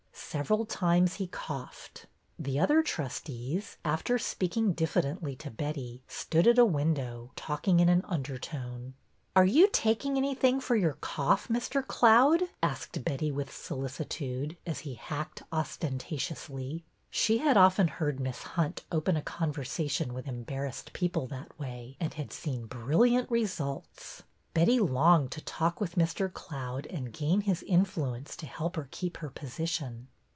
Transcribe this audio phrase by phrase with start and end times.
[0.13, 2.05] Several times he coughed.
[2.39, 8.01] The other trustees, after speaking diffidently to Betty, stood at a window, talking in an
[8.05, 8.93] undertone.
[9.35, 11.85] Are you taking anything for your cough, Mr.
[11.85, 16.85] Cloud?" asked Betty, with solicitude, as he hacked ostentatiously.
[17.09, 21.97] She had often heard Miss Hunt open a con versation with embarrassed people that way
[21.99, 24.23] and had seen brilliant results.
[24.53, 26.31] Betty longed to talk with Mr.
[26.33, 30.07] Cloud and gain his influence to help her keep her position.